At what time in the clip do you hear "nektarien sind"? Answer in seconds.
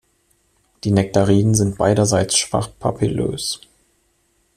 0.89-1.77